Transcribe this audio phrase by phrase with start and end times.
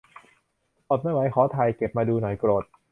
[0.89, 2.63] อดไม่ไหว ขอถ่ายเก็บมาดูหน่อย โกรธ